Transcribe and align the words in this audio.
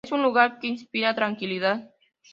Es 0.03 0.11
un 0.11 0.23
lugar 0.23 0.57
que 0.57 0.65
inspira 0.65 1.13
tranquilidad. 1.13 1.93